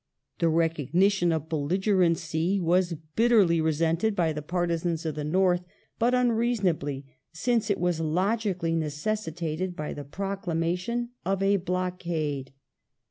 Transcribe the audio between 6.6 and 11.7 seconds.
ably, since it was logically necessitated by the proclamation of a"